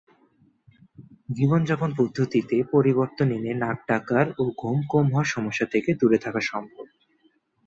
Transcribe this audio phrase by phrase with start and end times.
[1.29, 6.85] জীবনযাপন পদ্ধতিতে পরিবর্তন এনে নাক ডাকার ও ঘুম কম হওয়ার সমস্যা থেকে দূরে থাকা সম্ভব।